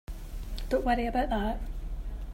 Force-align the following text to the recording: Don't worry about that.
Don't 0.67 0.83
worry 0.83 1.05
about 1.05 1.29
that. 1.29 1.59